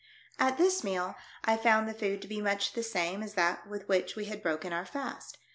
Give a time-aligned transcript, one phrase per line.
[0.39, 1.13] At this meal
[1.45, 4.41] I found the food to be much the same as that with which we had
[4.41, 5.37] broken our fast.